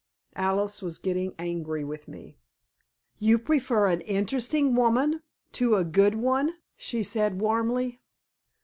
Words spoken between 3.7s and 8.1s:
an interesting woman to a good one," she said, warmly.